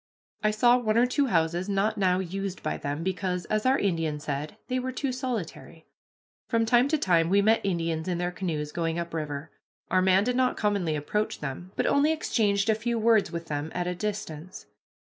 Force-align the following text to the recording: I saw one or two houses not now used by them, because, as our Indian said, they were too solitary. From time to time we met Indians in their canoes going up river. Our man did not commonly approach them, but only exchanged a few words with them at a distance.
I 0.43 0.49
saw 0.49 0.79
one 0.79 0.97
or 0.97 1.05
two 1.05 1.27
houses 1.27 1.69
not 1.69 1.95
now 1.95 2.17
used 2.17 2.63
by 2.63 2.75
them, 2.77 3.03
because, 3.03 3.45
as 3.51 3.67
our 3.67 3.77
Indian 3.77 4.19
said, 4.19 4.57
they 4.67 4.79
were 4.79 4.91
too 4.91 5.11
solitary. 5.11 5.85
From 6.49 6.65
time 6.65 6.87
to 6.87 6.97
time 6.97 7.29
we 7.29 7.43
met 7.43 7.61
Indians 7.63 8.07
in 8.07 8.17
their 8.17 8.31
canoes 8.31 8.71
going 8.71 8.97
up 8.97 9.13
river. 9.13 9.51
Our 9.91 10.01
man 10.01 10.23
did 10.23 10.35
not 10.35 10.57
commonly 10.57 10.95
approach 10.95 11.37
them, 11.39 11.71
but 11.75 11.85
only 11.85 12.11
exchanged 12.11 12.67
a 12.67 12.73
few 12.73 12.97
words 12.97 13.31
with 13.31 13.45
them 13.45 13.71
at 13.75 13.85
a 13.85 13.93
distance. 13.93 14.65